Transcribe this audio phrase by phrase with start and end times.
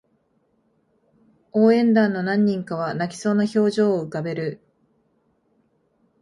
[1.51, 4.59] 応援団の何人かは泣きそうな表情を浮かべる